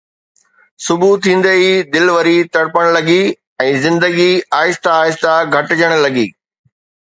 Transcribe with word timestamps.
صبح 0.85 1.11
ٿيندي 1.23 1.51
ئي 1.59 1.69
دل 1.97 2.07
وري 2.15 2.37
تڙپڻ 2.55 2.85
لڳي، 2.95 3.21
۽ 3.67 3.69
زندگي 3.87 4.29
آهستي 4.63 4.93
آهستي 4.97 5.33
گهٽجڻ 5.55 5.99
لڳي 6.05 6.29